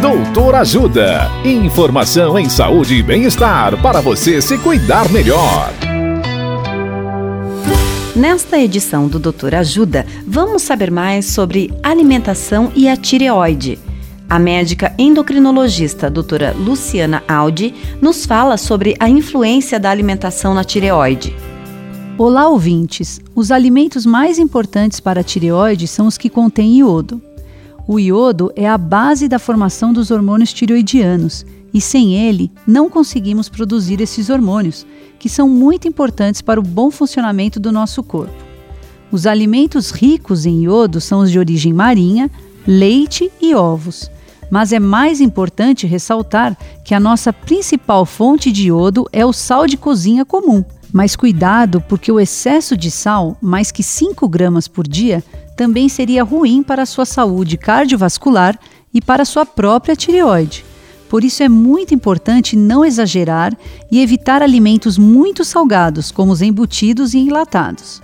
[0.00, 1.30] Doutor Ajuda.
[1.42, 5.72] Informação em saúde e bem-estar para você se cuidar melhor.
[8.14, 13.78] Nesta edição do Doutor Ajuda, vamos saber mais sobre alimentação e a tireoide.
[14.28, 21.34] A médica endocrinologista doutora Luciana Aldi nos fala sobre a influência da alimentação na tireoide.
[22.18, 23.18] Olá, ouvintes!
[23.34, 27.20] Os alimentos mais importantes para a tireoide são os que contêm iodo.
[27.88, 33.48] O iodo é a base da formação dos hormônios tireoidianos e sem ele não conseguimos
[33.48, 34.84] produzir esses hormônios,
[35.20, 38.34] que são muito importantes para o bom funcionamento do nosso corpo.
[39.12, 42.28] Os alimentos ricos em iodo são os de origem marinha,
[42.66, 44.10] leite e ovos.
[44.50, 49.66] Mas é mais importante ressaltar que a nossa principal fonte de iodo é o sal
[49.66, 50.64] de cozinha comum.
[50.92, 55.22] Mas cuidado, porque o excesso de sal, mais que 5 gramas por dia,
[55.56, 58.58] também seria ruim para a sua saúde cardiovascular
[58.92, 60.64] e para a sua própria tireoide.
[61.08, 63.56] Por isso é muito importante não exagerar
[63.90, 68.02] e evitar alimentos muito salgados, como os embutidos e enlatados.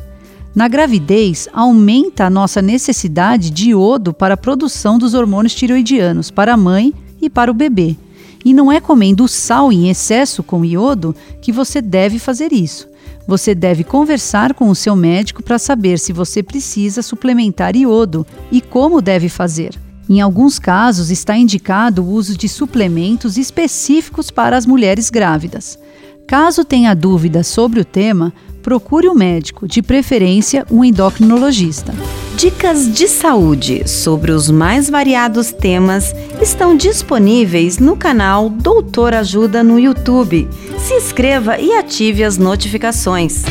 [0.54, 6.54] Na gravidez, aumenta a nossa necessidade de iodo para a produção dos hormônios tiroidianos para
[6.54, 7.96] a mãe e para o bebê.
[8.44, 12.88] E não é comendo sal em excesso com iodo que você deve fazer isso.
[13.26, 18.60] Você deve conversar com o seu médico para saber se você precisa suplementar iodo e
[18.60, 19.78] como deve fazer.
[20.08, 25.78] Em alguns casos, está indicado o uso de suplementos específicos para as mulheres grávidas.
[26.26, 28.32] Caso tenha dúvidas sobre o tema,
[28.62, 31.92] procure o um médico, de preferência um endocrinologista.
[32.36, 39.78] Dicas de saúde sobre os mais variados temas estão disponíveis no canal Doutor Ajuda no
[39.78, 40.48] YouTube.
[40.78, 43.42] Se inscreva e ative as notificações.